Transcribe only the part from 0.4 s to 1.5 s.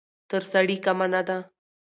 سړي کمه نه ده.